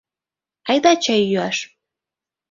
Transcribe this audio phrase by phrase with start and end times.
[0.69, 1.57] —Айда чай йӱаш!